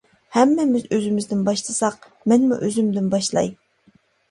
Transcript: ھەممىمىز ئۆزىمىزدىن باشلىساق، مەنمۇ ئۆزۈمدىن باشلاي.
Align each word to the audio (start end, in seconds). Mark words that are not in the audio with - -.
ھەممىمىز 0.35 0.87
ئۆزىمىزدىن 0.97 1.43
باشلىساق، 1.51 2.09
مەنمۇ 2.33 2.59
ئۆزۈمدىن 2.69 3.15
باشلاي. 3.15 3.55